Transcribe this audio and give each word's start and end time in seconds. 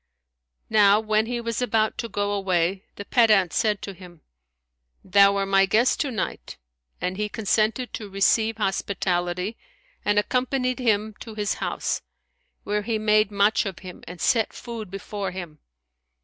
Now 0.71 0.99
when 0.99 1.27
he 1.27 1.39
was 1.39 1.61
about 1.61 1.99
to 1.99 2.09
go 2.09 2.31
away, 2.31 2.85
the 2.95 3.05
pedant 3.05 3.53
said 3.53 3.83
to 3.83 3.93
him, 3.93 4.21
"Thou 5.03 5.35
are 5.35 5.45
my 5.45 5.67
guest 5.67 5.99
to 5.99 6.09
night;" 6.09 6.57
and 6.99 7.17
he 7.17 7.29
consented 7.29 7.93
to 7.93 8.09
receive 8.09 8.57
hospitality 8.57 9.57
and 10.03 10.17
accompanied 10.17 10.79
him 10.79 11.13
to 11.19 11.35
his 11.35 11.53
house, 11.61 12.01
where 12.63 12.81
he 12.81 12.97
made 12.97 13.29
much 13.29 13.63
of 13.67 13.77
him 13.85 14.03
and 14.07 14.19
set 14.19 14.53
food 14.53 14.89
before 14.89 15.29
him. 15.29 15.59